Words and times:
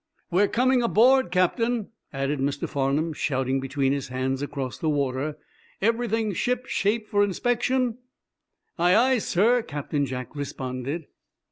"We're 0.31 0.47
coming 0.47 0.81
aboard, 0.81 1.29
captain," 1.29 1.89
added 2.11 2.39
Mr. 2.39 2.67
Farnum, 2.67 3.13
shouting 3.13 3.59
between 3.59 3.93
his 3.93 4.07
hands, 4.07 4.41
across 4.41 4.79
the 4.79 4.89
water. 4.89 5.37
"Everything 5.79 6.33
ship 6.33 6.65
shape 6.65 7.07
for 7.07 7.23
inspection?" 7.23 7.99
"Aye, 8.79 8.95
aye, 8.95 9.17
sir!" 9.19 9.61
Captain 9.61 10.07
Jack 10.07 10.35
responded. 10.35 11.05